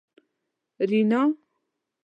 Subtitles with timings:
[0.89, 1.23] رینا